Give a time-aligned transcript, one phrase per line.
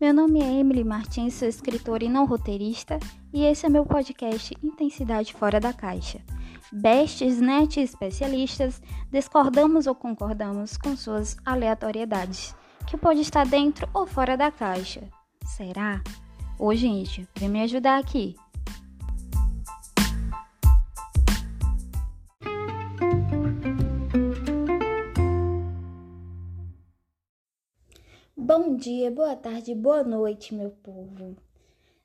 [0.00, 3.00] Meu nome é Emily Martins, sou escritora e não roteirista,
[3.32, 6.20] e esse é meu podcast Intensidade Fora da Caixa.
[6.72, 8.80] Bestes, net especialistas,
[9.10, 12.54] discordamos ou concordamos com suas aleatoriedades,
[12.86, 15.02] que pode estar dentro ou fora da caixa.
[15.44, 16.00] Será?
[16.56, 18.36] Ô, gente, vem me ajudar aqui.
[28.78, 31.36] Dia, boa tarde, boa noite, meu povo.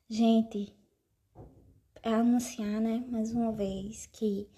[0.08, 0.74] Gente,
[2.02, 4.48] é anunciar, né, mais uma vez que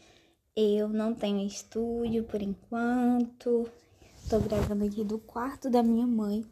[0.56, 3.70] eu não tenho estúdio por enquanto.
[4.30, 6.42] Tô gravando aqui do quarto da minha mãe.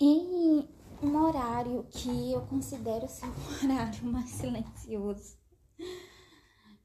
[0.00, 0.66] Em
[1.02, 3.30] um horário que eu considero ser um
[3.70, 5.36] horário mais silencioso.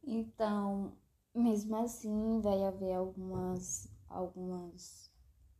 [0.03, 0.91] Então,
[1.33, 5.09] mesmo assim, vai haver algumas algumas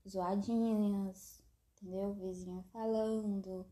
[0.07, 1.42] zoadinhas,
[1.83, 2.13] entendeu?
[2.13, 3.65] Vizinha falando,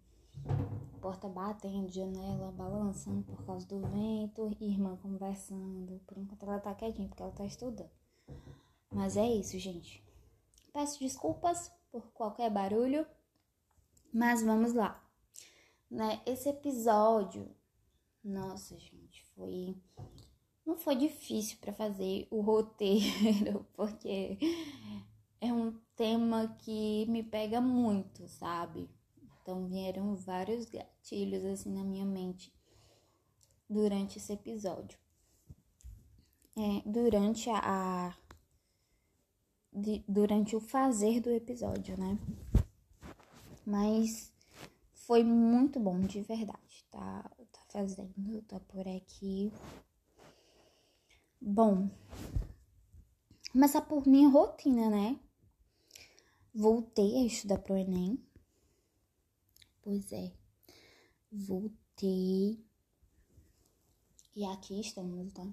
[1.02, 6.02] porta batendo, janela balançando por causa do vento, irmã conversando.
[6.06, 7.90] Por enquanto ela tá quietinha porque ela tá estudando.
[8.92, 10.04] Mas é isso, gente.
[10.74, 13.06] Peço desculpas por qualquer barulho,
[14.14, 15.02] mas vamos lá.
[15.90, 16.22] Né?
[16.26, 17.50] Esse episódio,
[18.24, 19.76] nossa, gente, foi
[20.66, 24.38] não foi difícil para fazer o roteiro, porque
[25.42, 28.88] é um tema que me pega muito, sabe?
[29.42, 32.54] Então vieram vários gatilhos assim na minha mente
[33.68, 35.00] durante esse episódio.
[36.56, 38.16] É, durante a,
[39.74, 42.20] de, durante o fazer do episódio, né?
[43.66, 44.32] Mas
[44.94, 47.32] foi muito bom de verdade, tá?
[47.52, 49.52] Tá fazendo, tá por aqui.
[51.40, 51.90] Bom,
[53.52, 55.20] começar por minha rotina, né?
[56.54, 58.22] Voltei a estudar pro Enem.
[59.82, 60.34] Pois é,
[61.32, 62.62] voltei.
[64.36, 65.48] E aqui estamos, tá?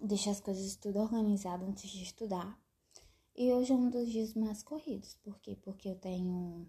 [0.00, 2.58] Deixar as coisas tudo organizado antes de estudar.
[3.36, 5.14] E hoje é um dos dias mais corridos.
[5.16, 5.58] Por quê?
[5.62, 6.66] Porque eu tenho.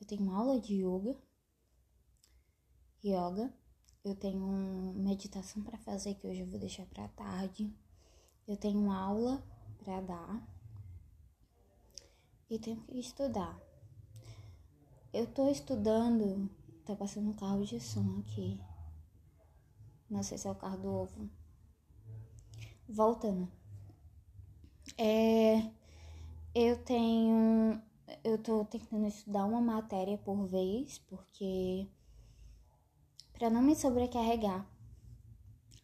[0.00, 1.14] Eu tenho aula de yoga.
[3.04, 3.54] Yoga.
[4.02, 7.70] Eu tenho meditação para fazer que hoje eu vou deixar para tarde.
[8.48, 9.46] Eu tenho aula
[9.78, 10.55] para dar
[12.48, 13.58] e tenho que estudar.
[15.12, 16.50] Eu tô estudando,
[16.84, 18.60] tá passando um carro de som aqui.
[20.08, 21.30] Não sei se é o carro do ovo.
[22.88, 23.50] Voltando.
[24.96, 25.70] É,
[26.54, 27.82] eu tenho.
[28.22, 31.88] Eu tô tentando estudar uma matéria por vez, porque.
[33.32, 34.66] para não me sobrecarregar.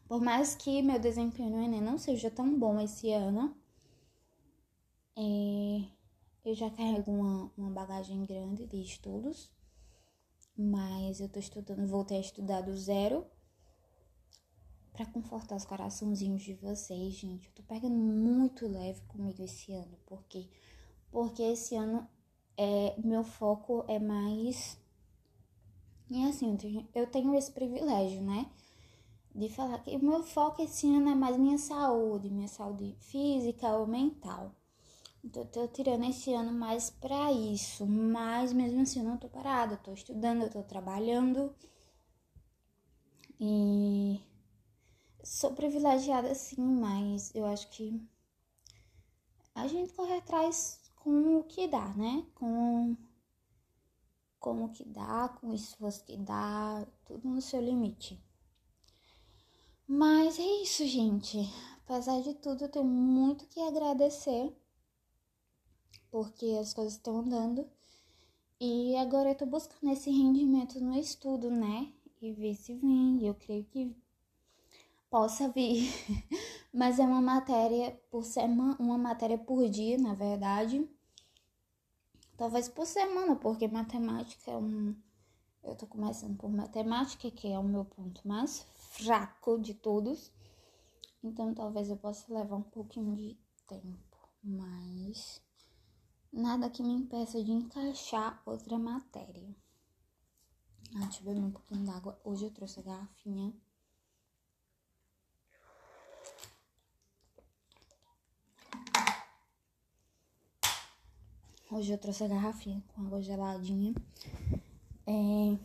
[0.06, 3.56] Por mais que meu desempenho no Enem não seja tão bom esse ano,
[5.16, 5.84] é,
[6.44, 9.50] eu já carrego uma, uma bagagem grande de estudos,
[10.56, 13.26] mas eu tô estudando, voltei a estudar do zero
[14.92, 17.46] para confortar os coraçãozinhos de vocês, gente.
[17.46, 20.48] Eu tô pegando muito leve comigo esse ano, porque
[21.10, 22.08] porque esse ano
[22.56, 24.78] é meu foco é mais
[26.10, 28.50] e assim, eu tenho, eu tenho esse privilégio, né?
[29.34, 33.74] De falar que o meu foco esse ano é mais minha saúde, minha saúde física
[33.76, 34.54] ou mental.
[35.24, 39.74] Então, tô tirando esse ano mais para isso, mas mesmo assim eu não tô parada,
[39.74, 41.54] eu tô estudando, eu tô trabalhando.
[43.40, 44.20] E
[45.22, 48.00] sou privilegiada sim, mas eu acho que
[49.54, 52.26] a gente corre atrás com o que dá, né?
[52.34, 52.96] Com
[54.40, 58.20] como que dá, com o esforço que dá, tudo no seu limite.
[59.86, 61.38] Mas é isso, gente.
[61.84, 64.52] Apesar de tudo, eu tenho muito que agradecer
[66.12, 67.66] porque as coisas estão andando.
[68.60, 71.90] E agora eu tô buscando esse rendimento no estudo, né?
[72.20, 73.26] E ver se vem.
[73.26, 73.96] Eu creio que
[75.10, 75.90] possa vir.
[76.72, 80.86] Mas é uma matéria por semana, uma matéria por dia, na verdade.
[82.36, 84.94] Talvez por semana, porque matemática é um.
[85.64, 90.30] Eu tô começando por matemática, que é o meu ponto mais fraco de todos.
[91.22, 93.36] Então talvez eu possa levar um pouquinho de
[93.66, 94.28] tempo.
[94.42, 95.40] Mas
[96.32, 99.54] nada que me impeça de encaixar outra matéria.
[100.96, 102.18] Ah, deixa eu beber um pouquinho d'água.
[102.24, 103.52] Hoje eu trouxe a garrafinha.
[111.70, 113.94] Hoje eu trouxe a garrafinha com água geladinha.
[115.06, 115.58] É...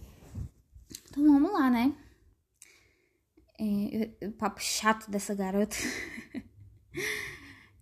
[1.10, 1.96] Então vamos lá, né?
[3.60, 4.28] É...
[4.28, 5.76] O papo chato dessa garota.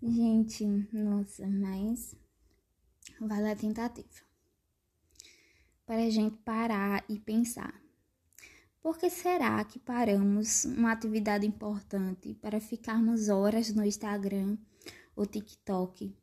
[0.02, 2.16] Gente, nossa, mas
[3.20, 4.26] vale a tentativa.
[5.86, 7.82] Para a gente parar e pensar.
[8.82, 14.58] Por que será que paramos uma atividade importante para ficarmos horas no Instagram
[15.16, 16.16] ou TikTok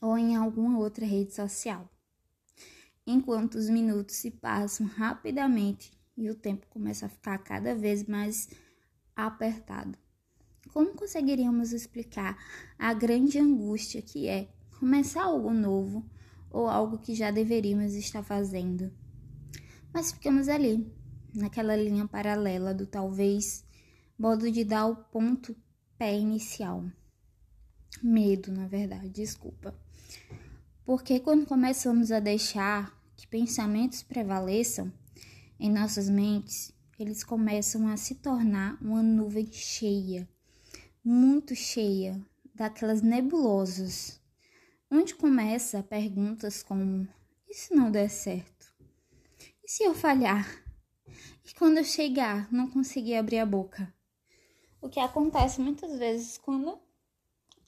[0.00, 1.88] ou em alguma outra rede social?
[3.06, 8.48] Enquanto os minutos se passam rapidamente e o tempo começa a ficar cada vez mais
[9.14, 9.98] apertado.
[10.72, 12.36] Como conseguiríamos explicar
[12.78, 14.48] a grande angústia que é
[14.78, 16.04] começar algo novo
[16.50, 18.92] ou algo que já deveríamos estar fazendo?
[19.92, 20.86] Mas ficamos ali,
[21.34, 23.64] naquela linha paralela do talvez
[24.18, 25.56] modo de dar o ponto
[25.98, 26.84] pé inicial.
[28.02, 29.74] Medo, na verdade, desculpa.
[30.84, 34.92] Porque quando começamos a deixar que pensamentos prevaleçam,
[35.58, 40.28] em nossas mentes, eles começam a se tornar uma nuvem cheia,
[41.02, 42.20] muito cheia,
[42.54, 44.20] daquelas nebulosas,
[44.94, 47.08] onde começa perguntas como:
[47.48, 48.74] e se não der certo?
[49.62, 50.46] E se eu falhar?
[51.44, 53.92] E quando eu chegar, não conseguir abrir a boca?
[54.80, 56.78] O que acontece muitas vezes quando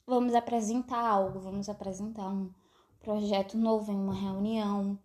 [0.05, 2.53] vamos apresentar algo, vamos apresentar um
[2.99, 4.99] projeto novo em uma reunião,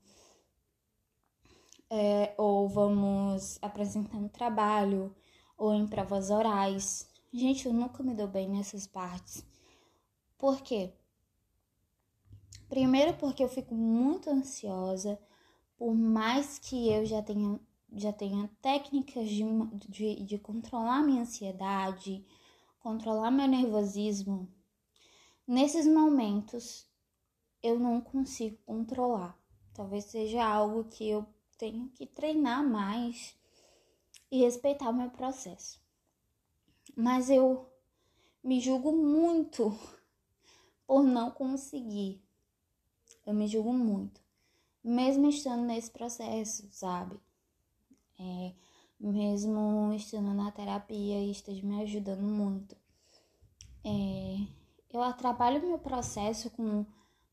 [1.90, 5.14] é, ou vamos apresentar um trabalho,
[5.56, 7.08] ou em provas orais.
[7.32, 9.44] Gente, eu nunca me dou bem nessas partes.
[10.38, 10.92] Por quê?
[12.72, 15.20] Primeiro porque eu fico muito ansiosa,
[15.76, 17.60] por mais que eu já tenha,
[17.92, 19.44] já tenha técnicas de,
[19.90, 22.24] de, de controlar minha ansiedade,
[22.80, 24.48] controlar meu nervosismo,
[25.46, 26.90] nesses momentos
[27.62, 29.38] eu não consigo controlar.
[29.74, 31.26] Talvez seja algo que eu
[31.58, 33.36] tenho que treinar mais
[34.30, 35.78] e respeitar o meu processo.
[36.96, 37.70] Mas eu
[38.42, 39.78] me julgo muito
[40.86, 42.31] por não conseguir.
[43.26, 44.20] Eu me julgo muito,
[44.82, 47.18] mesmo estando nesse processo, sabe?
[48.18, 48.52] É,
[48.98, 52.76] mesmo estando na terapia e esteja me ajudando muito.
[53.84, 54.46] É,
[54.90, 56.84] eu atrapalho meu processo com,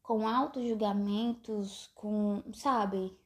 [0.02, 3.18] com auto-julgamentos, com, sabe?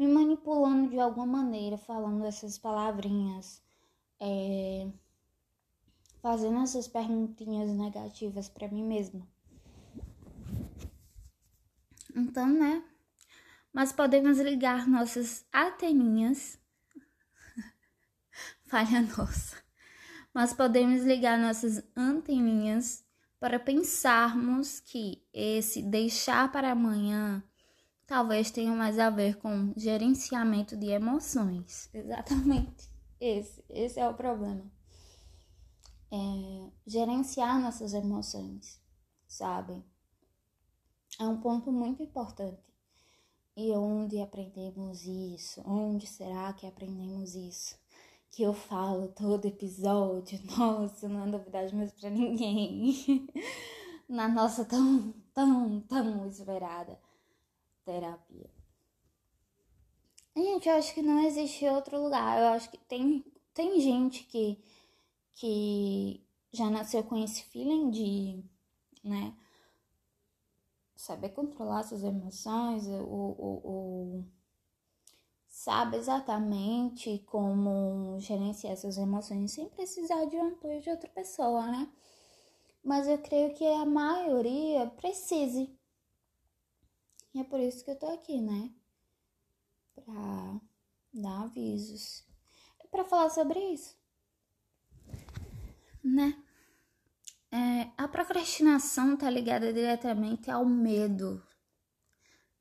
[0.00, 3.62] me manipulando de alguma maneira, falando essas palavrinhas,
[4.18, 4.88] é,
[6.22, 9.28] fazendo essas perguntinhas negativas para mim mesma.
[12.30, 12.80] Então, né?
[13.72, 16.60] Mas podemos ligar nossas ateninhas.
[18.70, 19.56] Falha nossa.
[20.32, 23.04] Mas podemos ligar nossas anteninhas
[23.40, 27.42] para pensarmos que esse deixar para amanhã
[28.06, 31.90] talvez tenha mais a ver com gerenciamento de emoções.
[31.92, 32.88] Exatamente.
[33.20, 34.70] Esse, esse é o problema.
[36.12, 38.80] É, gerenciar nossas emoções,
[39.26, 39.84] sabe?
[41.18, 42.62] É um ponto muito importante.
[43.56, 45.62] E onde aprendemos isso?
[45.66, 47.78] Onde será que aprendemos isso?
[48.30, 53.26] Que eu falo todo episódio, nossa, não é novidade mais pra ninguém.
[54.08, 56.98] Na nossa tão, tão, tão esperada
[57.84, 58.50] terapia.
[60.36, 62.38] Gente, eu acho que não existe outro lugar.
[62.38, 64.58] Eu acho que tem, tem gente que,
[65.34, 68.44] que já nasceu com esse feeling de,
[69.04, 69.34] né,
[71.00, 74.24] saber controlar suas emoções, o, o, o,
[75.48, 81.90] sabe exatamente como gerenciar suas emoções sem precisar de um apoio de outra pessoa, né?
[82.84, 85.74] Mas eu creio que a maioria precise
[87.32, 88.70] e é por isso que eu tô aqui, né?
[89.94, 90.60] Pra
[91.14, 92.26] dar avisos.
[92.80, 93.96] É pra falar sobre isso.
[96.02, 96.42] Né?
[97.52, 101.42] É, a procrastinação tá ligada diretamente ao medo.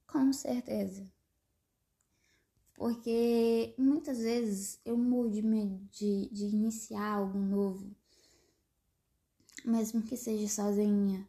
[0.07, 1.07] Com certeza.
[2.73, 7.95] Porque muitas vezes eu morro de medo de, de iniciar algo novo,
[9.65, 11.27] mesmo que seja sozinha.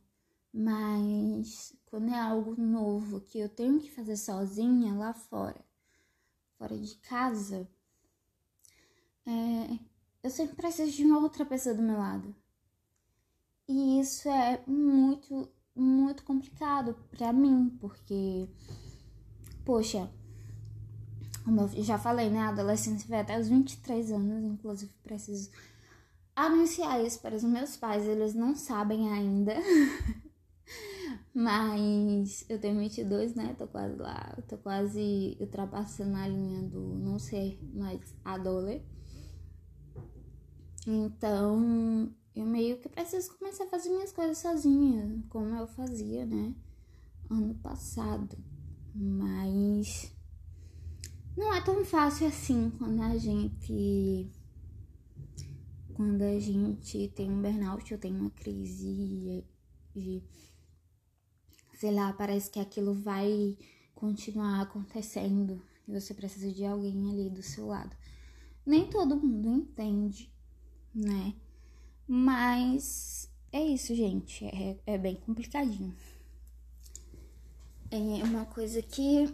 [0.53, 5.65] Mas quando é algo novo que eu tenho que fazer sozinha lá fora,
[6.57, 7.69] fora de casa,
[9.27, 9.79] é,
[10.23, 12.35] eu sempre preciso de uma outra pessoa do meu lado.
[13.71, 18.49] E isso é muito, muito complicado para mim, porque,
[19.65, 20.11] poxa,
[21.45, 22.41] como eu já falei, né?
[22.41, 25.51] A adolescência vai até os 23 anos, inclusive preciso
[26.35, 29.55] anunciar isso para os meus pais, eles não sabem ainda.
[31.33, 33.55] Mas eu tenho 22, né?
[33.57, 34.37] Tô quase lá.
[34.49, 38.83] Tô quase ultrapassando a linha do não ser mais adole.
[40.85, 46.55] Então, eu meio que preciso começar a fazer minhas coisas sozinha, como eu fazia, né?
[47.31, 48.37] ano passado,
[48.93, 50.13] mas
[51.37, 54.29] não é tão fácil assim quando a gente
[55.95, 59.45] quando a gente tem um burnout ou tem uma crise
[59.95, 60.23] e,
[61.75, 63.57] sei lá, parece que aquilo vai
[63.95, 67.95] continuar acontecendo e você precisa de alguém ali do seu lado.
[68.65, 70.33] Nem todo mundo entende,
[70.95, 71.35] né?
[72.13, 74.45] Mas é isso, gente.
[74.45, 75.95] É, é bem complicadinho.
[77.89, 79.33] É uma coisa que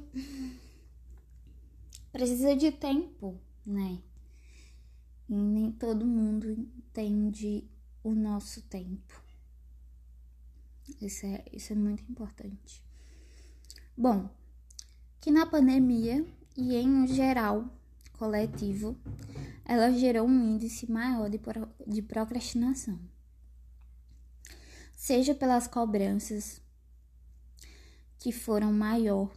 [2.12, 3.98] precisa de tempo, né?
[5.26, 7.64] E nem todo mundo entende
[8.04, 9.22] o nosso tempo.
[11.00, 12.82] Isso é, isso é muito importante.
[13.96, 14.28] Bom,
[15.18, 17.70] que na pandemia e em geral
[18.16, 18.96] coletivo,
[19.64, 22.98] ela gerou um índice maior de, pro, de procrastinação.
[24.96, 26.60] Seja pelas cobranças
[28.18, 29.30] que foram maior,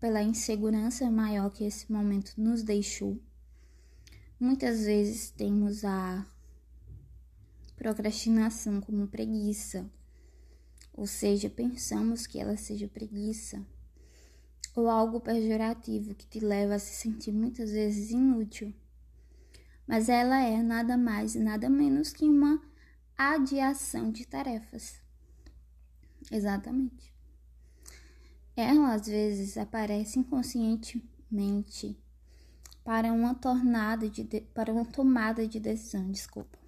[0.00, 3.18] pela insegurança maior que esse momento nos deixou.
[4.38, 6.26] Muitas vezes temos a
[7.76, 9.90] procrastinação como preguiça,
[10.92, 13.64] ou seja, pensamos que ela seja preguiça,
[14.74, 18.74] ou algo pejorativo que te leva a se sentir muitas vezes inútil.
[19.86, 22.60] Mas ela é nada mais e nada menos que uma
[23.16, 25.00] adiação de tarefas.
[26.30, 27.14] Exatamente.
[28.56, 31.96] Ela às vezes aparece inconscientemente
[32.84, 36.58] para uma tornada de, de para uma tomada de decisão, desculpa.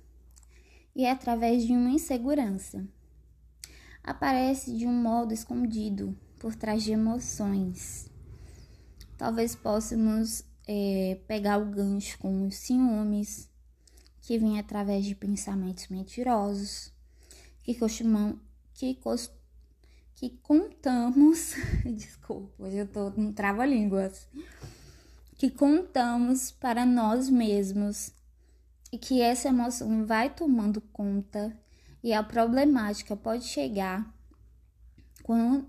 [0.95, 2.87] E é através de uma insegurança.
[4.03, 8.11] Aparece de um modo escondido, por trás de emoções.
[9.17, 13.49] Talvez possamos é, pegar o gancho com os ciúmes,
[14.23, 16.93] que vem através de pensamentos mentirosos,
[17.63, 18.39] que costumam,
[18.75, 19.33] que, cost,
[20.15, 21.55] que contamos,
[21.87, 24.29] desculpa, hoje eu tô no trava-línguas,
[25.39, 28.11] que contamos para nós mesmos
[28.93, 31.57] e que essa emoção vai tomando conta
[32.03, 34.16] e a problemática pode chegar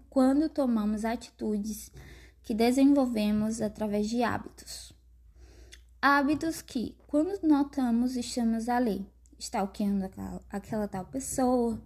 [0.09, 1.91] quando, tomamos atitudes
[2.43, 4.93] que desenvolvemos através de hábitos.
[5.99, 11.81] Hábitos que, quando notamos, estamos ali, stalkeando aquela, aquela tal pessoa,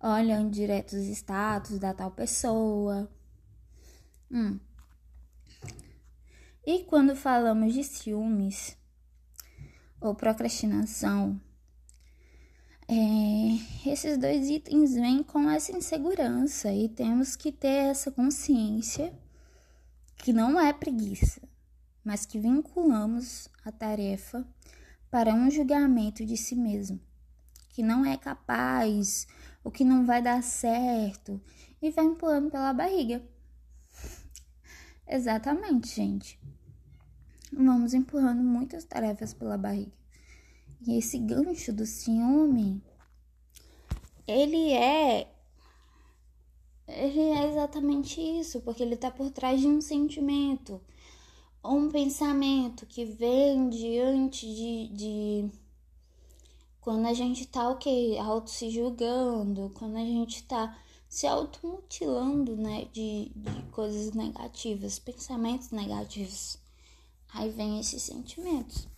[0.00, 3.10] olhando direto os status da tal pessoa.
[4.30, 4.60] Hum.
[6.64, 8.76] E quando falamos de ciúmes
[10.00, 11.40] ou procrastinação,
[12.88, 19.12] é, esses dois itens vêm com essa insegurança e temos que ter essa consciência
[20.18, 21.40] que não é preguiça,
[22.04, 24.46] mas que vinculamos a tarefa
[25.10, 27.00] para um julgamento de si mesmo,
[27.70, 29.26] que não é capaz,
[29.64, 31.40] o que não vai dar certo
[31.82, 33.20] e vai empurrando pela barriga.
[35.08, 36.40] Exatamente, gente.
[37.52, 39.92] Vamos empurrando muitas tarefas pela barriga.
[40.80, 42.82] E esse gancho do ciúme,
[44.26, 45.32] ele é
[46.88, 50.80] ele é exatamente isso, porque ele tá por trás de um sentimento,
[51.62, 55.50] ou um pensamento que vem diante de, de
[56.80, 60.78] quando a gente tá o que auto se julgando, quando a gente tá
[61.08, 66.58] se automutilando, né, de, de coisas negativas, pensamentos negativos.
[67.34, 68.88] Aí vem esses sentimentos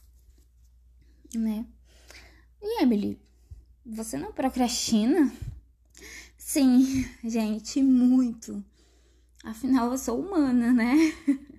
[1.35, 1.66] né?
[2.61, 3.20] E Emily,
[3.85, 5.32] você não procrastina?
[6.37, 8.64] Sim, gente, muito.
[9.44, 10.94] Afinal, eu sou humana, né?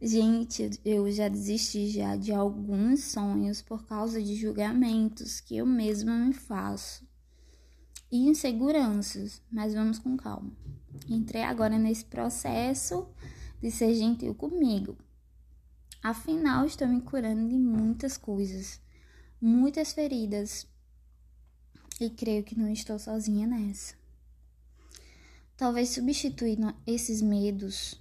[0.00, 6.14] Gente, eu já desisti já de alguns sonhos por causa de julgamentos que eu mesma
[6.16, 7.06] me faço.
[8.10, 10.52] E inseguranças, mas vamos com calma.
[11.08, 13.06] Entrei agora nesse processo
[13.60, 14.96] de ser gentil comigo,
[16.04, 18.78] Afinal, estou me curando de muitas coisas,
[19.40, 20.66] muitas feridas,
[21.98, 23.94] e creio que não estou sozinha nessa.
[25.56, 27.98] Talvez substituir esses medos,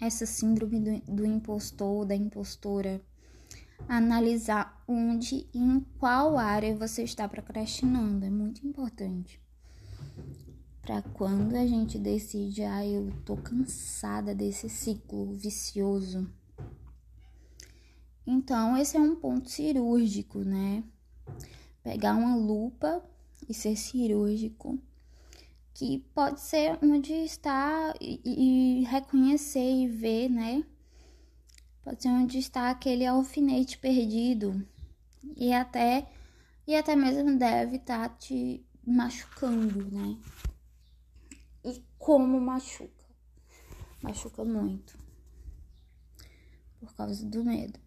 [0.00, 2.98] essa síndrome do, do impostor, da impostora,
[3.86, 9.38] analisar onde e em qual área você está procrastinando, é muito importante.
[10.80, 16.26] Para quando a gente decide, ah, eu tô cansada desse ciclo vicioso
[18.26, 20.82] então, esse é um ponto cirúrgico, né?
[21.82, 23.04] Pegar uma lupa
[23.48, 24.78] e ser cirúrgico,
[25.74, 28.20] que pode ser onde está e,
[28.80, 30.64] e reconhecer e ver, né?
[31.82, 34.66] Pode ser onde está aquele alfinete perdido
[35.36, 36.08] e até
[36.66, 40.18] e até mesmo deve estar tá te machucando, né?
[41.62, 43.04] E como machuca?
[44.02, 44.98] machuca muito
[46.78, 47.83] por causa do medo.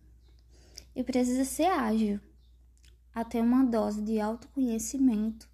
[0.97, 2.19] E precisa ser ágil,
[3.13, 5.47] até uma dose de autoconhecimento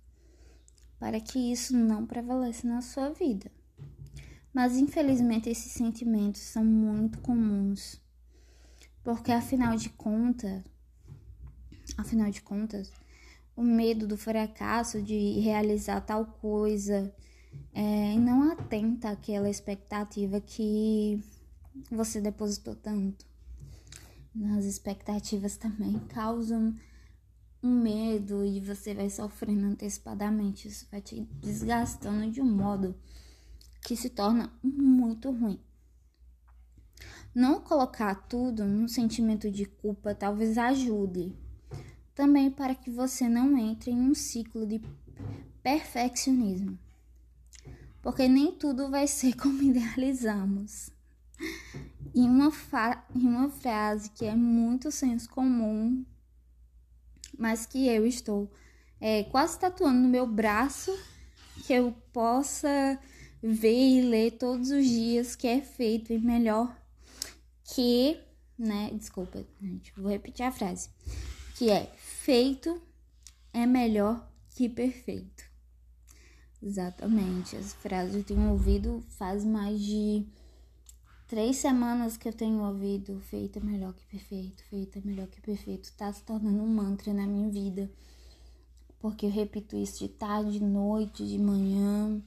[0.98, 3.52] para que isso não prevaleça na sua vida.
[4.54, 8.02] Mas infelizmente esses sentimentos são muito comuns,
[9.04, 10.64] porque afinal de contas,
[11.98, 12.90] afinal de contas,
[13.54, 17.14] o medo do fracasso de realizar tal coisa
[17.74, 21.22] é, não atenta àquela expectativa que
[21.92, 23.33] você depositou tanto.
[24.58, 26.76] As expectativas também causam
[27.62, 30.68] um medo e você vai sofrendo antecipadamente.
[30.68, 32.96] Isso vai te desgastando de um modo
[33.82, 35.60] que se torna muito ruim.
[37.34, 41.36] Não colocar tudo num sentimento de culpa talvez ajude
[42.14, 44.82] também para que você não entre em um ciclo de
[45.62, 46.78] perfeccionismo.
[48.02, 50.92] Porque nem tudo vai ser como idealizamos.
[52.14, 52.52] E uma,
[53.16, 56.06] em uma frase que é muito senso comum,
[57.38, 58.52] mas que eu estou
[59.02, 60.98] é, quase tatuando no meu braço,
[61.66, 63.00] que eu possa
[63.42, 66.74] ver e ler todos os dias, que é feito e melhor
[67.64, 68.20] que,
[68.58, 68.92] né?
[68.94, 70.90] Desculpa, gente, vou repetir a frase.
[71.56, 72.82] Que é feito
[73.52, 75.44] é melhor que perfeito.
[76.62, 77.56] Exatamente.
[77.56, 80.26] Essa frase eu tenho ouvido faz mais de
[81.34, 85.42] três semanas que eu tenho ouvido feito é melhor que perfeito, feito é melhor que
[85.42, 85.92] perfeito.
[85.98, 87.90] Tá se tornando um mantra na minha vida.
[89.00, 92.22] Porque eu repito isso de tarde, de noite, de manhã,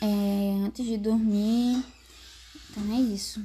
[0.00, 1.84] é, antes de dormir.
[2.70, 3.44] Então é isso.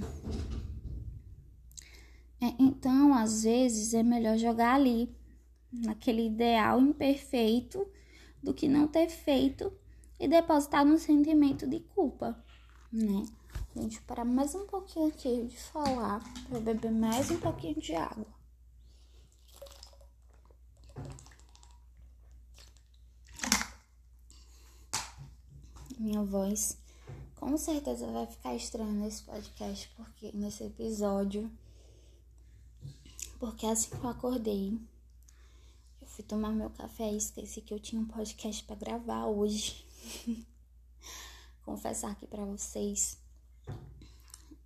[2.40, 5.10] É, então, às vezes, é melhor jogar ali,
[5.74, 7.88] naquele ideal imperfeito,
[8.44, 9.74] do que não ter feito
[10.20, 12.38] e depositar no sentimento de culpa,
[12.94, 13.26] né?
[13.78, 18.26] Gente, parar mais um pouquinho aqui de falar para beber mais um pouquinho de água.
[26.00, 26.76] Minha voz
[27.36, 31.48] com certeza vai ficar estranha nesse podcast, porque nesse episódio
[33.40, 34.82] porque assim que eu acordei,
[36.02, 39.86] eu fui tomar meu café e esqueci que eu tinha um podcast para gravar hoje.
[41.62, 43.27] Confessar aqui para vocês.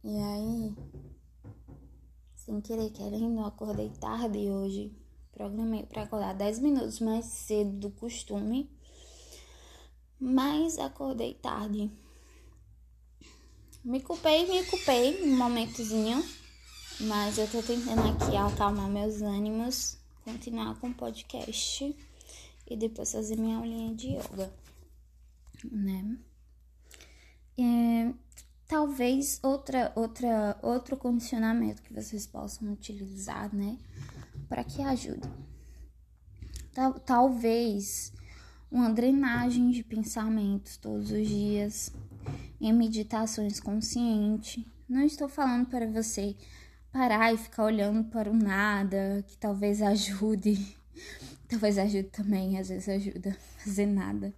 [0.04, 0.76] E aí,
[2.36, 4.92] sem querer querendo, eu acordei tarde hoje.
[5.32, 8.70] Programei para acordar 10 minutos mais cedo do costume.
[10.20, 11.92] Mas acordei tarde.
[13.84, 16.24] Me culpei, me culpei um momentozinho
[17.02, 21.96] mas eu tô tentando aqui acalmar meus ânimos, continuar com o podcast
[22.70, 24.54] e depois fazer minha aulinha de yoga,
[25.72, 26.18] né?
[27.58, 28.14] É,
[28.72, 33.78] talvez outra, outra, outro condicionamento que vocês possam utilizar, né?
[34.48, 35.30] Para que ajude.
[36.74, 38.14] Tal, talvez
[38.72, 41.92] uma drenagem de pensamentos todos os dias,
[42.62, 44.64] em meditações conscientes.
[44.88, 46.34] Não estou falando para você
[46.94, 50.78] parar e ficar olhando para o nada, que talvez ajude.
[51.50, 54.34] Talvez ajude também, às vezes ajuda a fazer nada.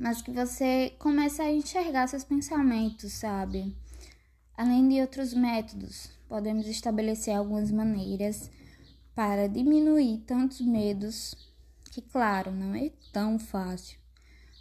[0.00, 3.76] Mas que você comece a enxergar seus pensamentos, sabe?
[4.56, 8.48] Além de outros métodos, podemos estabelecer algumas maneiras
[9.12, 11.34] para diminuir tantos medos,
[11.90, 13.98] que, claro, não é tão fácil.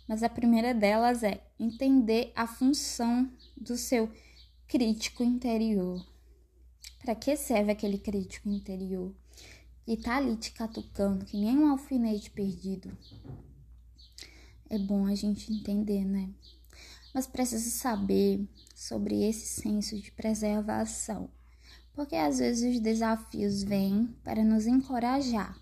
[0.07, 4.09] Mas a primeira delas é entender a função do seu
[4.67, 6.03] crítico interior.
[7.03, 9.13] Para que serve aquele crítico interior
[9.85, 12.91] que tá ali te catucando, que nem um alfinete perdido?
[14.69, 16.29] É bom a gente entender, né?
[17.13, 21.29] Mas precisa saber sobre esse senso de preservação,
[21.93, 25.57] porque às vezes os desafios vêm para nos encorajar.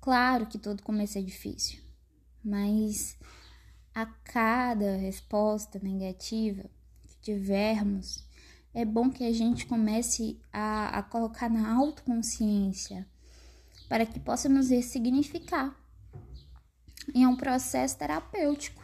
[0.00, 1.80] Claro que todo começo é difícil,
[2.42, 3.18] mas
[3.94, 6.62] a cada resposta negativa
[7.08, 8.24] que tivermos,
[8.72, 13.06] é bom que a gente comece a, a colocar na autoconsciência
[13.88, 15.74] para que possamos ressignificar.
[17.14, 18.82] E é um processo terapêutico.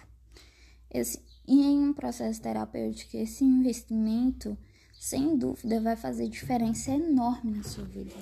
[0.90, 4.56] Esse, e em um processo terapêutico, esse investimento,
[4.92, 8.14] sem dúvida, vai fazer diferença enorme na sua vida.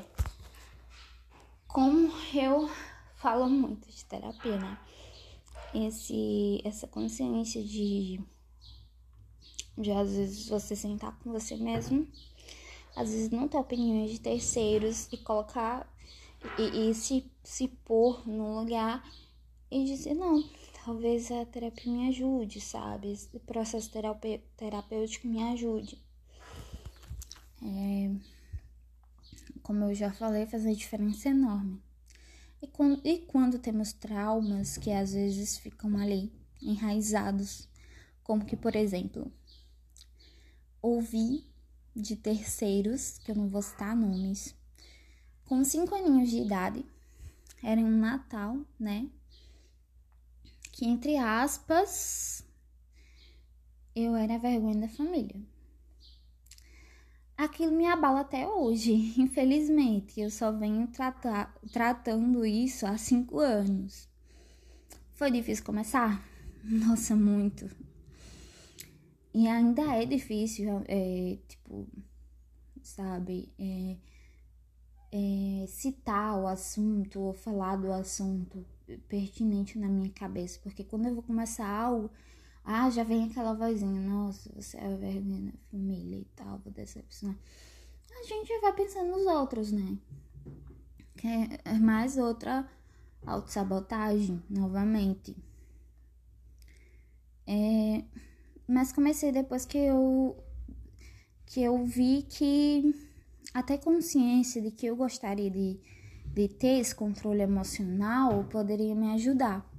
[1.68, 2.68] Como eu
[3.16, 4.78] falo muito de terapia, né?
[5.74, 8.20] Esse, essa consciência de
[9.76, 12.06] de às vezes você sentar com você mesmo,
[12.94, 15.90] às vezes não ter opiniões de terceiros e colocar
[16.58, 19.02] e, e se, se pôr num lugar
[19.72, 20.44] e disse, não,
[20.84, 23.12] talvez a terapia me ajude, sabe?
[23.12, 23.90] Esse processo
[24.56, 25.98] terapêutico me ajude.
[27.62, 28.14] É,
[29.62, 31.80] como eu já falei, faz uma diferença enorme.
[32.60, 36.30] E quando, e quando temos traumas que às vezes ficam ali,
[36.60, 37.66] enraizados,
[38.22, 39.32] como que, por exemplo,
[40.82, 41.46] ouvir
[41.96, 44.54] de terceiros, que eu não vou citar nomes,
[45.46, 46.84] com cinco aninhos de idade,
[47.62, 49.08] era um Natal, né?
[50.72, 52.44] Que entre aspas,
[53.94, 55.40] eu era a vergonha da família.
[57.36, 60.20] Aquilo me abala até hoje, infelizmente.
[60.20, 64.08] Eu só venho tratar, tratando isso há cinco anos.
[65.12, 66.26] Foi difícil começar?
[66.64, 67.68] Nossa, muito.
[69.34, 71.86] E ainda é difícil, é, tipo,
[72.82, 73.96] sabe, é,
[75.10, 78.64] é, citar o assunto ou falar do assunto
[79.08, 82.10] pertinente na minha cabeça, porque quando eu vou começar algo,
[82.64, 86.72] ah, já vem aquela vozinha, nossa, você é a vergonha da família e tal, vou
[86.72, 87.36] decepcionar.
[88.10, 89.98] A gente vai pensando nos outros, né?
[91.16, 91.28] Que
[91.64, 92.68] é mais outra
[93.26, 95.36] autossabotagem, novamente.
[97.46, 98.04] É,
[98.66, 100.36] mas comecei depois que eu
[101.46, 102.94] que eu vi que
[103.52, 105.78] até consciência de que eu gostaria de,
[106.32, 109.70] de ter esse controle emocional poderia me ajudar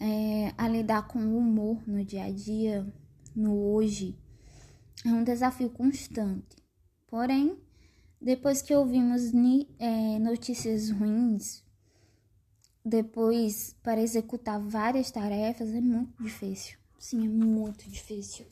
[0.00, 2.90] é, a lidar com o humor no dia a dia,
[3.36, 4.18] no hoje.
[5.04, 6.56] É um desafio constante.
[7.06, 7.58] Porém,
[8.20, 9.32] depois que ouvimos
[9.78, 11.62] é, notícias ruins,
[12.82, 16.78] depois para executar várias tarefas é muito difícil.
[16.98, 18.46] Sim, é muito difícil.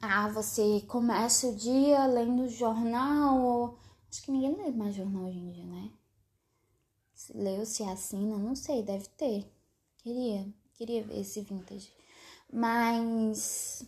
[0.00, 3.78] Ah, você começa o dia lendo jornal.
[4.14, 5.90] Acho que ninguém lê mais jornal hoje em dia, né?
[7.12, 9.44] Se leu, se assina, não sei, deve ter.
[9.96, 11.92] Queria, queria ver esse vintage.
[12.52, 13.84] Mas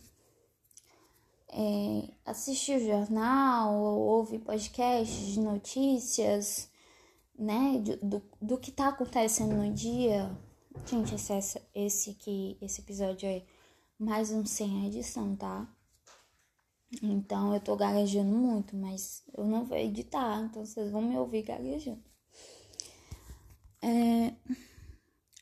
[1.47, 6.69] é, assistir o jornal, ouvir podcasts de notícias,
[7.39, 7.79] né?
[7.79, 10.37] Do, do, do que tá acontecendo no dia
[10.85, 13.45] Gente, esse, esse aqui, esse episódio é
[13.97, 15.65] mais um sem edição, tá?
[17.01, 21.43] Então eu tô gaguejando muito, mas eu não vou editar, então vocês vão me ouvir
[21.43, 22.03] gaguejando.
[23.81, 24.33] É...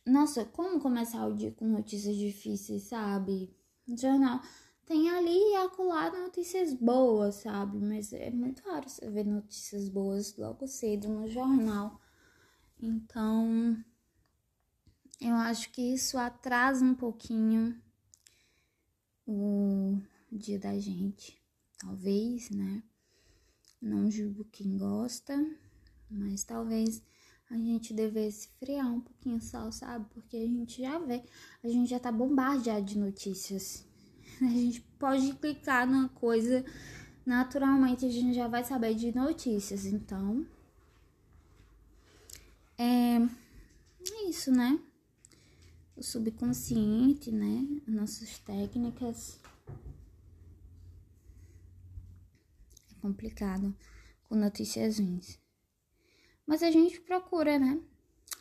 [0.06, 3.56] Nossa, como começar o dia com notícias difíceis, sabe?
[3.88, 4.42] Jornal.
[4.86, 7.80] Tem ali e acolá notícias boas, sabe?
[7.80, 12.00] Mas é muito raro você ver notícias boas logo cedo no jornal.
[12.80, 13.76] Então,
[15.20, 17.82] eu acho que isso atrasa um pouquinho
[19.26, 20.00] o
[20.38, 21.42] dia da gente.
[21.78, 22.84] Talvez, né?
[23.82, 25.36] Não julgo quem gosta,
[26.10, 27.02] mas talvez
[27.50, 30.06] a gente devesse friar um pouquinho só, sabe?
[30.14, 31.24] Porque a gente já vê,
[31.64, 33.86] a gente já tá bombardeado de notícias.
[34.42, 36.66] A gente pode clicar numa coisa,
[37.26, 39.86] naturalmente a gente já vai saber de notícias.
[39.86, 40.46] Então,
[42.78, 44.78] é, é isso, né?
[45.96, 47.66] o subconsciente, né?
[47.88, 49.40] Nossas técnicas.
[53.06, 53.76] Complicado
[54.24, 55.40] com notícias ruins.
[56.46, 57.80] Mas a gente procura, né?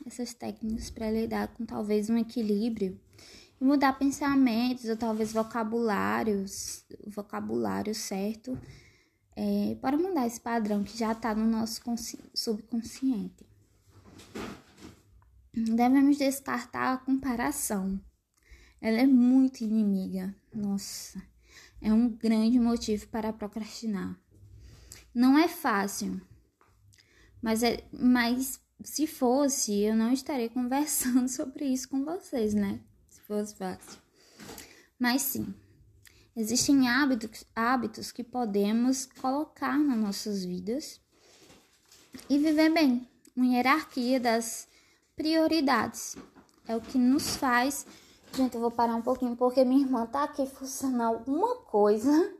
[0.06, 2.98] Essas técnicas para lidar com talvez um equilíbrio
[3.60, 8.58] e mudar pensamentos ou talvez vocabulários, vocabulário certo,
[9.36, 11.82] é, para mudar esse padrão que já está no nosso
[12.34, 13.46] subconsciente.
[15.52, 18.00] Devemos descartar a comparação.
[18.80, 20.34] Ela é muito inimiga.
[20.52, 21.22] Nossa,
[21.80, 24.18] é um grande motivo para procrastinar.
[25.14, 26.20] Não é fácil,
[27.44, 32.80] mas, é, mas se fosse, eu não estaria conversando sobre isso com vocês, né?
[33.08, 34.00] Se fosse fácil.
[34.98, 35.54] Mas sim,
[36.34, 41.00] existem hábitos, hábitos que podemos colocar nas nossas vidas
[42.30, 43.06] e viver bem.
[43.36, 44.66] Uma hierarquia das
[45.14, 46.16] prioridades.
[46.66, 47.86] É o que nos faz.
[48.32, 52.34] Gente, eu vou parar um pouquinho porque minha irmã tá aqui funcionando alguma coisa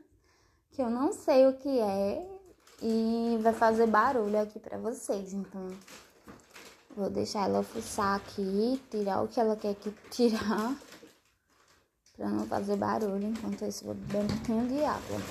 [0.71, 2.34] que eu não sei o que é
[2.81, 5.33] e vai fazer barulho aqui para vocês.
[5.33, 5.69] Então,
[6.95, 10.75] vou deixar ela fuçar aqui, tirar o que ela quer que tirar
[12.15, 13.27] para não fazer barulho.
[13.27, 15.21] Enquanto isso, vou beber um pouquinho de água.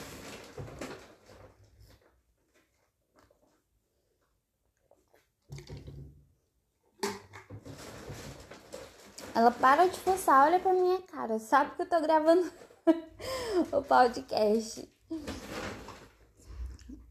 [9.35, 11.40] Ela para de forçar, olha pra minha cara.
[11.40, 12.48] Sabe que eu tô gravando
[13.72, 14.88] o podcast.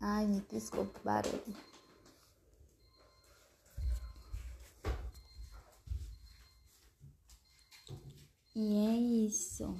[0.06, 1.56] Ai, me desculpa o barulho.
[8.54, 9.74] E é isso.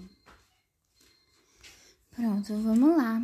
[2.12, 3.22] Pronto, vamos lá.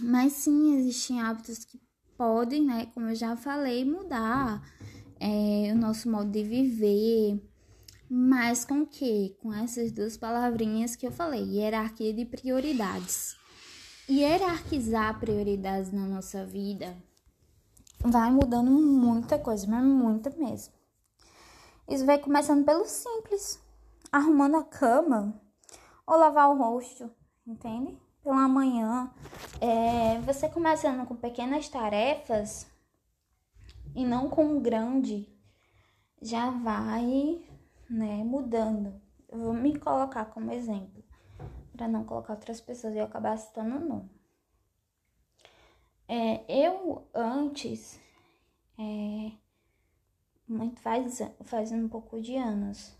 [0.00, 1.78] Mas sim, existem hábitos que
[2.16, 4.62] podem, né, como eu já falei, mudar
[5.20, 7.46] é, o nosso modo de viver.
[8.08, 9.36] Mas com o quê?
[9.38, 13.37] Com essas duas palavrinhas que eu falei, hierarquia de prioridades.
[14.10, 16.96] Hierarquizar prioridades na nossa vida
[18.00, 20.72] vai mudando muita coisa, mas muita mesmo.
[21.86, 23.62] Isso vai começando pelo simples,
[24.10, 25.38] arrumando a cama
[26.06, 27.10] ou lavar o rosto,
[27.46, 27.98] entende?
[28.22, 29.12] Pela manhã,
[29.60, 32.66] é, você começando com pequenas tarefas
[33.94, 35.28] e não com um grande,
[36.22, 37.42] já vai,
[37.90, 38.98] né, mudando.
[39.28, 41.04] Eu vou me colocar como exemplo,
[41.78, 44.10] para não colocar outras pessoas e acabar citando o nome.
[46.08, 48.00] É, eu antes,
[48.76, 49.32] é,
[50.46, 52.98] muito faz, faz um pouco de anos,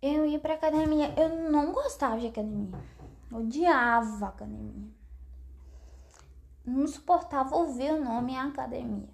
[0.00, 1.12] eu ia pra academia.
[1.16, 2.80] Eu não gostava de academia.
[3.30, 4.90] Odiava academia.
[6.64, 9.08] Não suportava ouvir o nome academia.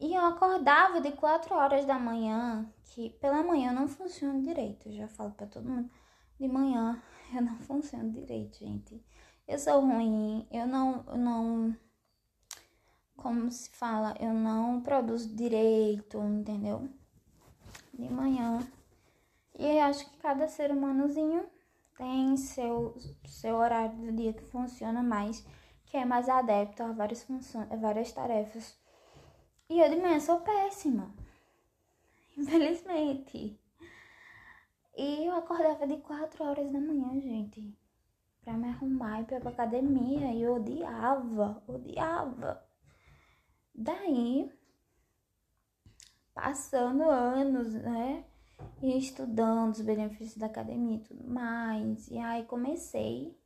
[0.00, 4.88] E eu acordava de 4 horas da manhã, que pela manhã eu não funciona direito.
[4.88, 5.90] Eu já falo pra todo mundo.
[6.38, 7.02] De manhã
[7.34, 9.02] eu não funciono direito, gente
[9.48, 11.76] eu sou ruim, eu não, não,
[13.16, 16.86] como se fala, eu não produzo direito, entendeu?
[17.94, 18.60] De manhã.
[19.58, 21.46] E acho que cada ser humanozinho
[21.96, 25.44] tem seu, seu horário do dia que funciona mais,
[25.86, 28.78] que é mais adepto a várias funções, a várias tarefas.
[29.70, 31.10] E eu de manhã sou péssima.
[32.36, 33.58] Infelizmente.
[34.98, 37.74] E eu acordava de 4 horas da manhã, gente
[38.48, 40.32] para me arrumar e para pra academia.
[40.32, 42.66] E eu odiava, odiava.
[43.74, 44.50] Daí,
[46.32, 48.24] passando anos, né?
[48.82, 52.08] E estudando os benefícios da academia e tudo mais.
[52.08, 53.38] E aí comecei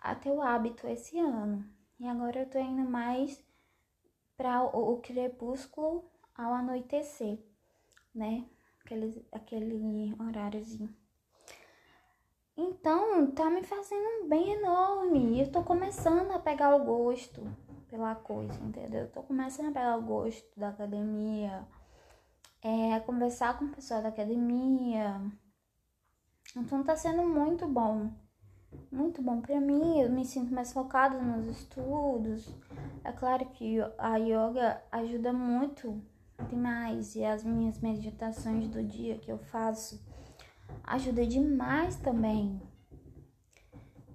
[0.00, 1.64] a ter o hábito esse ano.
[2.00, 3.40] E agora eu tô indo mais
[4.36, 7.38] para o crepúsculo ao anoitecer,
[8.12, 8.44] né?
[8.84, 10.94] Aquele, aquele horáriozinho.
[12.56, 15.40] Então, tá me fazendo um bem enorme.
[15.40, 17.42] Eu tô começando a pegar o gosto
[17.88, 19.02] pela coisa, entendeu?
[19.02, 21.66] Eu tô começando a pegar o gosto da academia,
[22.62, 25.20] é, conversar com o pessoal da academia.
[26.56, 28.10] Então tá sendo muito bom.
[28.90, 32.54] Muito bom para mim, eu me sinto mais focada nos estudos.
[33.04, 36.02] É claro que a yoga ajuda muito
[36.48, 40.00] demais e as minhas meditações do dia que eu faço
[40.84, 42.60] ajuda demais também.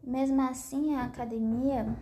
[0.04, 1.98] Mesmo assim, a academia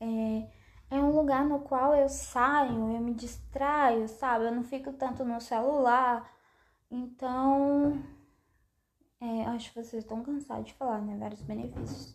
[0.00, 0.48] é,
[0.90, 4.44] é um lugar no qual eu saio, eu me distraio, sabe?
[4.46, 6.30] Eu não fico tanto no celular.
[6.90, 8.02] Então,
[9.20, 11.16] é, acho que vocês estão cansados de falar, né?
[11.16, 12.14] Vários benefícios.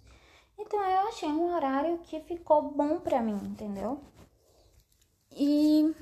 [0.57, 4.01] Então, eu achei um horário que ficou bom pra mim, entendeu?
[5.31, 5.95] E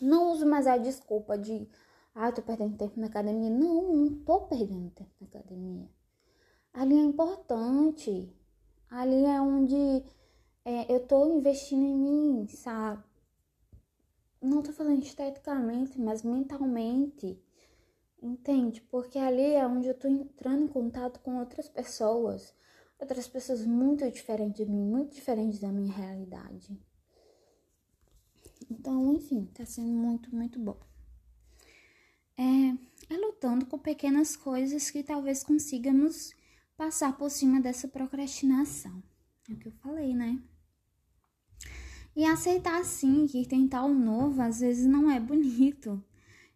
[0.00, 1.68] não uso mais a desculpa de
[2.14, 3.48] ah, tô perdendo tempo na academia.
[3.48, 5.88] Não, não tô perdendo tempo na academia.
[6.72, 8.34] Ali é importante.
[8.90, 10.04] Ali é onde
[10.64, 13.04] é, eu tô investindo em mim, sabe?
[14.42, 17.40] Não tô falando esteticamente, mas mentalmente.
[18.20, 18.80] Entende?
[18.80, 22.52] Porque ali é onde eu tô entrando em contato com outras pessoas.
[22.98, 26.76] Outras pessoas muito diferentes de mim, muito diferentes da minha realidade.
[28.70, 30.78] Então, enfim, tá sendo muito, muito bom
[32.38, 32.68] é,
[33.12, 36.32] é lutando com pequenas coisas que talvez consigamos
[36.76, 39.02] passar por cima dessa procrastinação.
[39.50, 40.40] É o que eu falei, né?
[42.14, 46.02] E aceitar sim que tentar o novo às vezes não é bonito.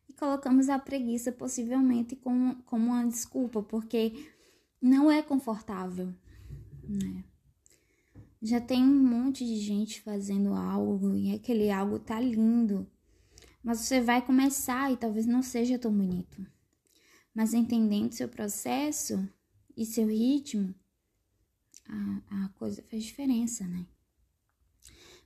[0.09, 4.31] E colocamos a preguiça possivelmente como, como uma desculpa, porque
[4.81, 6.15] não é confortável,
[6.85, 7.25] né?
[8.43, 12.91] Já tem um monte de gente fazendo algo e aquele algo tá lindo.
[13.63, 16.45] Mas você vai começar e talvez não seja tão bonito.
[17.33, 19.29] Mas entendendo seu processo
[19.77, 20.75] e seu ritmo,
[21.89, 23.87] a, a coisa faz diferença, né?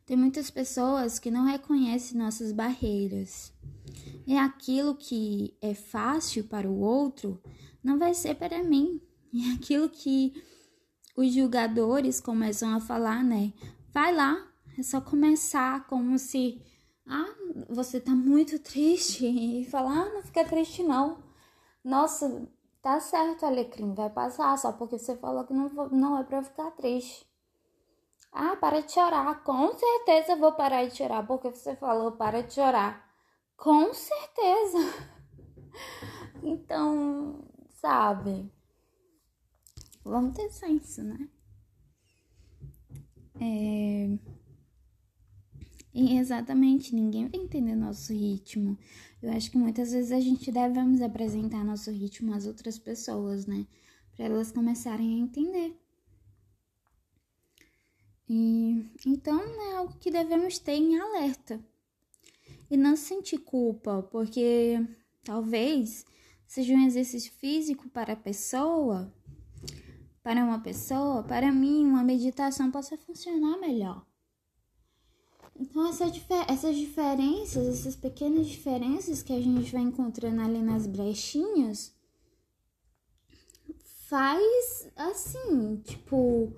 [0.05, 3.53] Tem muitas pessoas que não reconhecem nossas barreiras.
[4.27, 7.43] E aquilo que é fácil para o outro
[7.83, 9.01] não vai ser para mim.
[9.33, 10.33] E aquilo que
[11.17, 13.53] os julgadores começam a falar, né?
[13.93, 14.47] Vai lá,
[14.79, 16.63] é só começar como se
[17.09, 17.35] ah,
[17.71, 21.25] você tá muito triste e falar, ah, não fica triste não.
[21.83, 22.47] Nossa,
[22.83, 26.71] tá certo, Alecrim, vai passar só porque você falou que não, não é pra ficar
[26.73, 27.27] triste.
[28.33, 29.43] Ah, para de chorar.
[29.43, 33.09] Com certeza vou parar de chorar porque você falou para de chorar.
[33.57, 34.79] Com certeza.
[36.43, 38.53] então, sabe?
[40.07, 41.29] Vamos ter senso, né?
[43.41, 44.17] É...
[45.93, 48.79] E exatamente, ninguém vai entender nosso ritmo.
[49.21, 53.67] Eu acho que muitas vezes a gente devemos apresentar nosso ritmo às outras pessoas, né?
[54.15, 55.77] Para elas começarem a entender.
[58.29, 61.61] E então é algo que devemos ter em alerta.
[62.71, 64.79] E não sentir culpa, porque
[65.25, 66.05] talvez
[66.47, 69.13] seja um exercício físico para a pessoa,
[70.27, 74.05] para uma pessoa, para mim, uma meditação possa funcionar melhor.
[75.55, 76.07] Então, essa,
[76.49, 81.95] essas diferenças, essas pequenas diferenças que a gente vai encontrando ali nas brechinhas,
[84.09, 86.53] faz assim, tipo,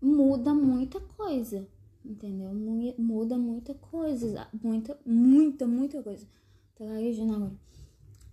[0.00, 1.68] muda muita coisa,
[2.04, 2.52] entendeu?
[2.98, 6.26] Muda muita coisa, muita, muita, muita coisa.
[6.74, 7.60] Tô gaguejando agora.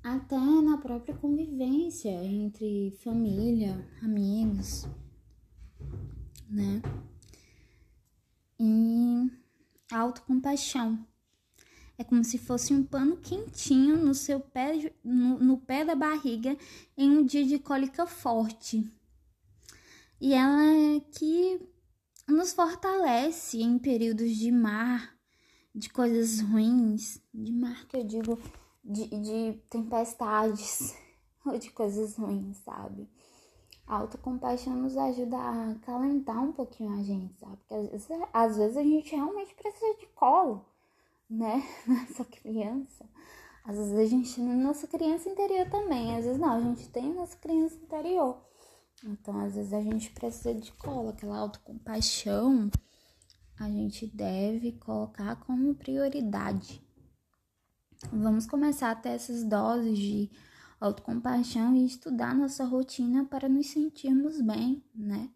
[0.04, 4.88] Até na própria convivência entre família, amigos,
[6.50, 6.82] né?
[8.58, 9.30] E
[9.92, 11.06] autocompaixão.
[11.98, 16.58] É como se fosse um pano quentinho no seu pé, no, no pé da barriga
[16.98, 18.90] em um dia de cólica forte.
[20.22, 21.60] E ela é que
[22.26, 25.14] nos fortalece em períodos de mar,
[25.76, 28.40] de coisas ruins, de mar que eu digo
[28.84, 30.96] de, de tempestades
[31.46, 33.10] ou de coisas ruins, sabe?
[33.88, 37.58] A autocompaixão nos ajuda a calentar um pouquinho a gente, sabe?
[37.58, 40.66] Porque às vezes, às vezes a gente realmente precisa de colo,
[41.30, 41.64] né?
[41.88, 43.10] Nossa criança.
[43.66, 46.16] Às vezes a gente, nossa criança interior também.
[46.16, 48.42] Às vezes não, a gente tem nossa criança interior.
[49.04, 52.70] Então, às vezes a gente precisa de colo, aquela autocompaixão
[53.60, 56.82] a gente deve colocar como prioridade.
[58.08, 60.32] Vamos começar a ter essas doses de
[60.80, 65.30] autocompaixão e estudar nossa rotina para nos sentirmos bem, né?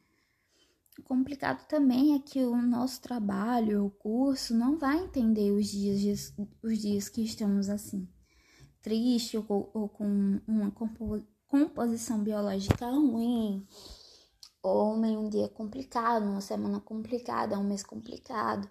[0.98, 6.34] O complicado também é que o nosso trabalho, o curso, não vai entender os dias,
[6.64, 8.08] os dias que estamos assim,
[8.82, 10.72] triste ou, ou com uma
[11.48, 13.68] composição biológica ruim,
[14.62, 18.70] ou em um dia complicado, uma semana complicada, um mês complicado.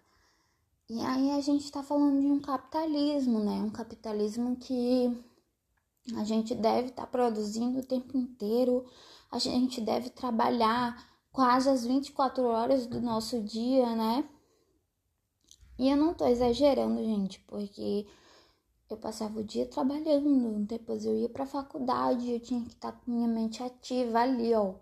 [0.95, 3.63] E aí a gente está falando de um capitalismo, né?
[3.63, 5.11] Um capitalismo que
[6.15, 8.85] a gente deve estar tá produzindo o tempo inteiro,
[9.31, 11.03] a gente deve trabalhar
[11.33, 14.29] quase as 24 horas do nosso dia, né?
[15.79, 18.07] E eu não tô exagerando, gente, porque
[18.91, 22.99] eu passava o dia trabalhando, depois eu ia pra faculdade, eu tinha que estar tá
[22.99, 24.75] com minha mente ativa ali, ó,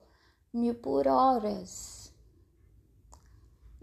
[0.53, 2.00] mil por horas.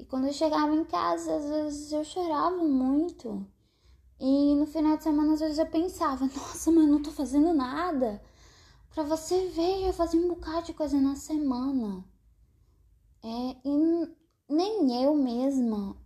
[0.08, 3.46] E quando eu chegava em casa, às vezes eu chorava muito.
[4.17, 8.22] E no final de semana, às vezes eu pensava, nossa, mas não tô fazendo nada.
[8.93, 12.06] Pra você ver, eu fazia um bocado de coisa na semana.
[13.22, 14.15] É, e
[14.50, 15.98] nem eu mesma.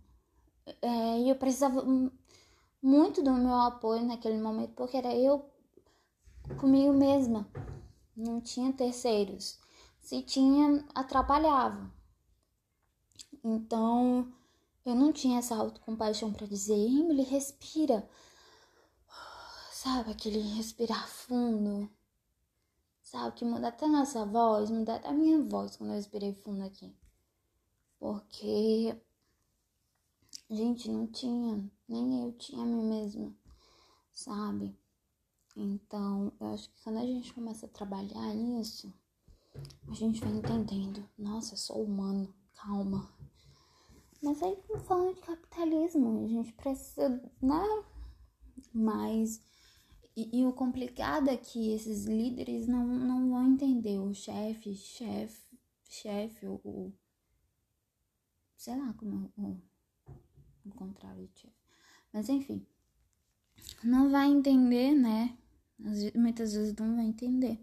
[0.82, 1.84] É, eu precisava
[2.82, 5.48] muito do meu apoio naquele momento, porque era eu
[6.58, 7.48] comigo mesma.
[8.16, 9.60] Não tinha terceiros.
[10.00, 12.01] Se tinha, atrapalhava.
[13.44, 14.32] Então,
[14.84, 18.08] eu não tinha essa autocompaixão para dizer, Emily, respira.
[19.72, 21.90] Sabe, aquele respirar fundo.
[23.02, 26.62] Sabe, que muda até nossa voz, muda até a minha voz quando eu respirei fundo
[26.62, 26.94] aqui.
[27.98, 28.96] Porque,
[30.48, 33.34] gente, não tinha, nem eu tinha a mim mesma,
[34.12, 34.76] sabe?
[35.56, 38.92] Então, eu acho que quando a gente começa a trabalhar isso,
[39.88, 41.08] a gente vai entendendo.
[41.18, 43.21] Nossa, sou humano, calma
[44.22, 44.56] mas aí
[44.86, 47.08] falando de capitalismo, a gente precisa,
[47.42, 47.84] né?
[48.72, 49.42] Mas.
[50.14, 55.58] E, e, o complicado é que esses líderes não, não vão entender o chefe, chefe,
[55.88, 56.92] chefe, o, o.
[58.56, 59.58] Sei lá como o,
[60.66, 61.56] o contrário de chefe.
[62.12, 62.64] Mas enfim.
[63.82, 65.36] Não vai entender, né?
[66.14, 67.58] Muitas vezes não vai entender.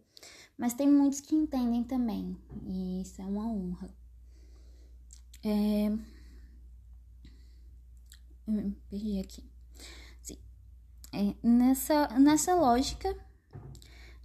[0.57, 2.35] Mas tem muitos que entendem também.
[2.65, 3.95] E isso é uma honra.
[5.43, 6.18] É
[8.49, 9.43] Hum, perdi aqui.
[10.23, 10.37] Sim.
[11.13, 13.15] É, nessa, nessa lógica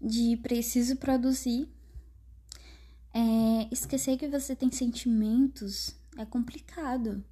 [0.00, 1.68] de preciso produzir,
[3.12, 7.22] é, esquecer que você tem sentimentos é complicado.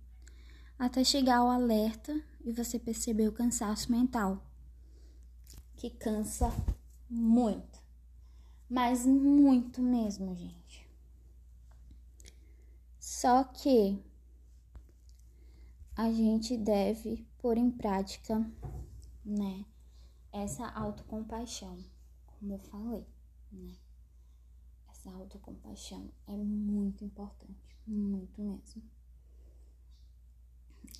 [0.78, 4.44] Até chegar ao alerta e você perceber o cansaço mental.
[5.76, 6.52] Que cansa
[7.08, 7.80] muito.
[8.68, 10.86] Mas muito mesmo, gente.
[12.98, 13.98] Só que
[15.96, 18.38] a gente deve pôr em prática,
[19.24, 19.64] né,
[20.32, 21.78] essa autocompaixão.
[22.26, 23.06] como eu falei,
[23.52, 23.74] né?
[24.90, 28.82] Essa autocompaixão é muito importante, muito mesmo.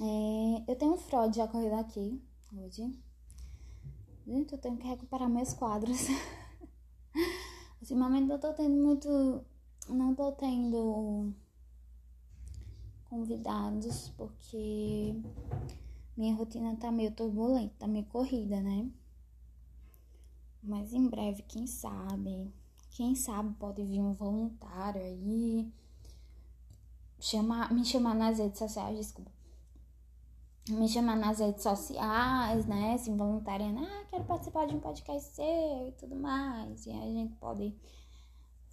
[0.00, 2.20] É, eu tenho um Freud já correndo aqui
[2.52, 2.98] hoje.
[4.26, 6.06] Gente, eu tenho que recuperar meus quadros.
[7.80, 9.44] Ultimamente eu tô tendo muito.
[9.88, 11.34] Não tô tendo
[13.12, 15.14] convidados porque
[16.16, 18.90] minha rotina tá meio turbulenta, tá meio corrida, né?
[20.62, 22.50] Mas em breve, quem sabe,
[22.92, 25.70] quem sabe pode vir um voluntário aí
[27.20, 29.30] chamar, me chamar nas redes sociais, desculpa.
[30.70, 32.94] Me chamar nas redes sociais, né?
[32.94, 36.86] Assim, voluntariando, ah, quero participar de um podcast seu e tudo mais.
[36.86, 37.76] E aí a gente pode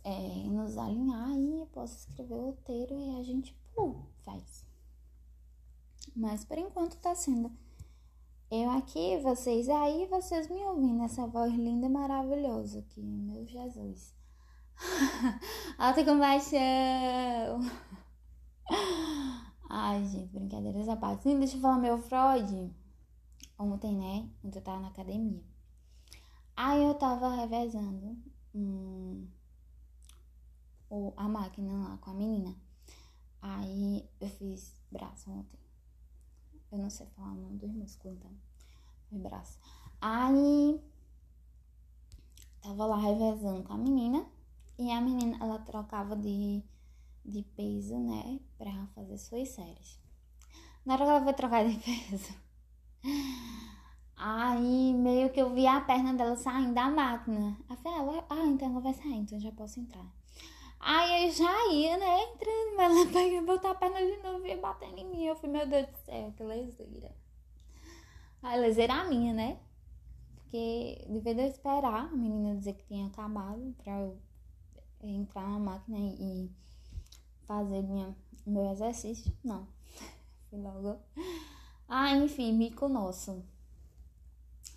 [0.06, 3.59] é, nos alinhar aí, posso escrever o roteiro e a gente,
[4.26, 4.66] faz.
[6.16, 7.52] Mas por enquanto tá sendo
[8.52, 14.16] eu aqui, vocês aí, vocês me ouvindo, essa voz linda e maravilhosa aqui, meu Jesus.
[15.78, 16.60] Alta compaixão!
[19.70, 21.24] Ai, gente, brincadeiras à parte.
[21.24, 22.74] Sim, deixa eu falar meu Freud.
[23.58, 24.28] Ontem, né?
[24.44, 25.44] Ontem eu tava na academia.
[26.56, 28.18] Aí eu tava revezando
[28.56, 29.28] hum,
[31.16, 32.56] a máquina lá com a menina.
[33.42, 35.60] Aí eu fiz braço ontem.
[36.72, 38.32] Eu não sei falar o nome dos músculos, então.
[39.10, 39.58] Foi braço.
[40.02, 40.80] Aí
[42.62, 44.26] tava lá revezando com a menina.
[44.78, 46.64] E a menina, ela trocava de,
[47.26, 48.40] de peso, né?
[48.58, 50.00] Pra fazer suas séries.
[50.86, 52.34] Na hora que ela foi trocar de peso.
[54.16, 57.58] Aí meio que eu vi a perna dela saindo da máquina.
[57.70, 60.19] Aí falei, ah, ah então ela vai sair, então já posso entrar.
[60.80, 64.56] Aí eu já ia, né, entrando, mas ela pega, botar a perna de novo e
[64.56, 65.26] batendo em mim.
[65.26, 67.12] Eu falei, meu Deus do céu, que leseira.
[68.42, 69.60] A leseira minha, né?
[70.36, 74.18] Porque devia de eu esperar a menina dizer que tinha acabado pra eu
[75.02, 76.50] entrar na máquina e
[77.46, 78.16] fazer minha,
[78.46, 79.32] meu exercício.
[79.44, 79.68] Não.
[80.50, 81.00] Fui logo.
[81.88, 83.44] Ah, enfim, mico nosso.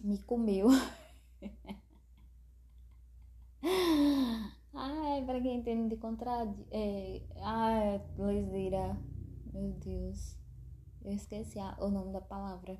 [0.00, 0.68] Mico meu.
[4.74, 6.66] Ai, para quem entende de contradição.
[6.70, 8.96] É, ai, leseira.
[9.52, 10.36] Meu Deus.
[11.04, 12.78] Eu esqueci a, o nome da palavra.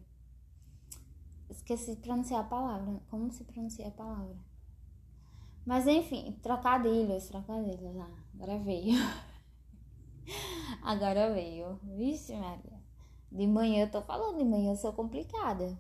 [1.51, 3.01] Esqueci de pronunciar a palavra.
[3.11, 4.37] Como se pronuncia a palavra?
[5.67, 7.97] Mas enfim, trocadilhos, trocadilhos.
[7.99, 8.95] Ah, agora veio.
[10.83, 11.79] agora veio.
[11.83, 12.81] Vixe, Maria.
[13.31, 15.79] De manhã eu tô falando, de manhã eu sou complicada.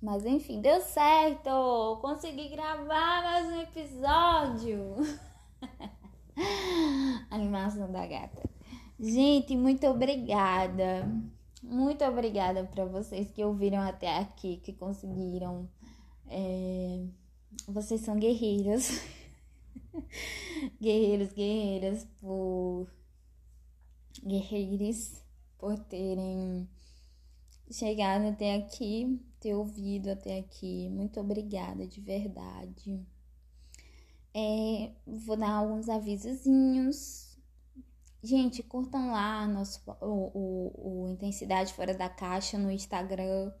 [0.00, 1.98] Mas enfim, deu certo!
[2.00, 4.96] Consegui gravar mais um episódio!
[7.30, 8.48] Animação da gata.
[8.98, 11.10] Gente, muito obrigada.
[11.62, 15.68] Muito obrigada para vocês que ouviram até aqui, que conseguiram.
[16.26, 17.06] É...
[17.68, 19.00] Vocês são guerreiros.
[20.80, 22.88] guerreiros, guerreiras, por.
[24.24, 25.22] Guerreiros,
[25.58, 26.68] por terem
[27.72, 30.88] chegado até aqui, ter ouvido até aqui.
[30.90, 33.00] Muito obrigada, de verdade.
[34.34, 37.38] É, vou dar alguns avisozinhos.
[38.22, 43.52] Gente, curtam lá nosso, o, o, o Intensidade Fora da Caixa no Instagram.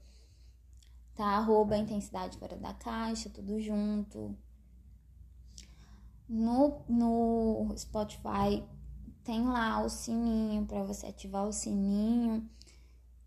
[1.14, 1.24] Tá?
[1.24, 4.36] Arroba Intensidade Fora da Caixa, tudo junto.
[6.28, 8.64] No, no Spotify
[9.24, 12.48] tem lá o sininho para você ativar o sininho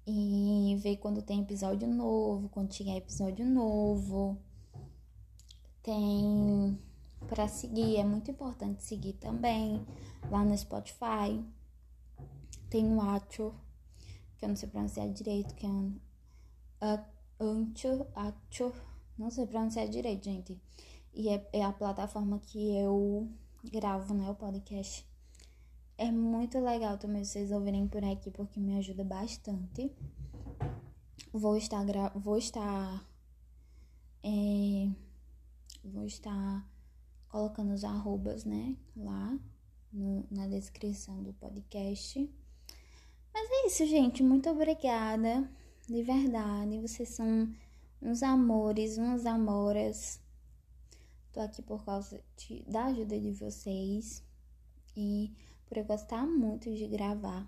[0.08, 4.38] e ver quando tem episódio novo, quando tiver episódio novo.
[5.82, 6.80] Tem
[7.28, 9.86] para seguir, é muito importante seguir também
[10.30, 11.44] lá no Spotify.
[12.70, 13.54] Tem o Anchor,
[14.38, 16.00] que eu não sei pronunciar direito, que é um
[17.40, 18.74] Anchor, Anchor,
[19.18, 20.62] não sei pronunciar direito, gente.
[21.14, 23.30] E é, é a plataforma que eu
[23.64, 25.06] gravo, né, o podcast.
[25.98, 29.92] É muito legal também vocês ouvirem por aqui, porque me ajuda bastante.
[31.32, 32.10] Vou estar, gra...
[32.10, 33.06] vou estar,
[34.22, 34.90] é...
[35.84, 36.66] vou estar
[37.30, 39.38] colocando os arrobas, né, lá
[39.92, 42.30] no, na descrição do podcast.
[43.34, 44.24] Mas é isso, gente.
[44.24, 45.50] Muito obrigada.
[45.88, 46.80] De verdade.
[46.80, 47.54] Vocês são
[48.02, 50.22] uns amores, umas amoras.
[51.34, 54.24] Tô aqui por causa de, da ajuda de vocês.
[54.96, 55.34] E
[55.66, 57.46] por eu gostar muito de gravar.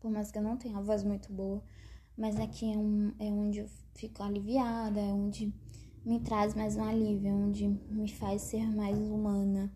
[0.00, 1.62] Por mais que eu não tenha uma voz muito boa.
[2.16, 5.52] Mas aqui é, um, é onde eu fico aliviada, é onde
[6.08, 9.70] me traz mais um alívio, onde me faz ser mais humana.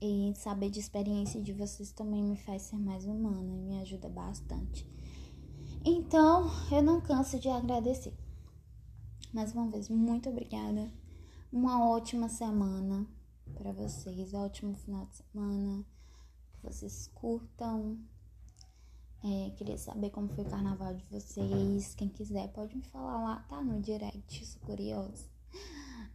[0.00, 4.08] E saber de experiência de vocês também me faz ser mais humana e me ajuda
[4.08, 4.88] bastante.
[5.84, 8.14] Então, eu não canso de agradecer.
[9.32, 10.88] Mais uma vez, muito obrigada.
[11.52, 13.04] Uma ótima semana
[13.54, 15.84] para vocês, ótimo final de semana.
[16.52, 17.98] Que vocês curtam.
[19.24, 21.92] É, queria saber como foi o carnaval de vocês.
[21.96, 23.60] Quem quiser pode me falar lá, tá?
[23.60, 25.29] No direct, sou curiosa.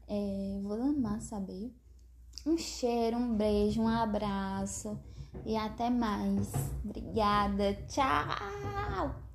[0.07, 1.73] É, vou amar saber.
[2.45, 4.99] Um cheiro, um beijo, um abraço
[5.45, 6.53] e até mais.
[6.83, 7.73] Obrigada.
[7.87, 9.25] Tchau!